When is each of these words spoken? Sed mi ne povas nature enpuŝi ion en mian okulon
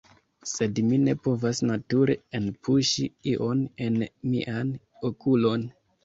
Sed 0.51 0.79
mi 0.85 0.97
ne 1.07 1.13
povas 1.25 1.59
nature 1.71 2.15
enpuŝi 2.39 3.05
ion 3.31 3.61
en 3.89 3.99
mian 4.31 4.71
okulon 5.11 5.67